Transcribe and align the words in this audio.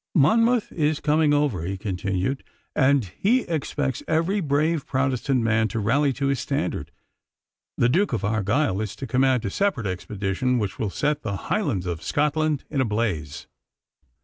'Monmouth 0.15 0.71
is 0.71 0.99
coming 0.99 1.31
over,' 1.31 1.63
he 1.63 1.77
continued, 1.77 2.43
'and 2.75 3.11
he 3.19 3.41
expects 3.41 4.01
every 4.07 4.39
brave 4.39 4.87
Protestant 4.87 5.43
man 5.43 5.67
to 5.67 5.79
rally 5.79 6.11
to 6.13 6.25
his 6.25 6.39
standard. 6.39 6.89
The 7.77 7.87
Duke 7.87 8.11
of 8.11 8.25
Argyle 8.25 8.81
is 8.81 8.95
to 8.95 9.05
command 9.05 9.45
a 9.45 9.51
separate 9.51 9.85
expedition, 9.85 10.57
which 10.57 10.79
will 10.79 10.89
set 10.89 11.21
the 11.21 11.35
Highlands 11.35 11.85
of 11.85 12.01
Scotland 12.01 12.63
in 12.71 12.81
a 12.81 12.85
blaze. 12.85 13.45